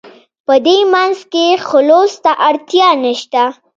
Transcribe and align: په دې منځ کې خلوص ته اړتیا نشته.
په 0.45 0.53
دې 0.65 0.77
منځ 0.93 1.17
کې 1.31 1.45
خلوص 1.67 2.11
ته 2.23 2.31
اړتیا 2.47 2.89
نشته. 3.03 3.43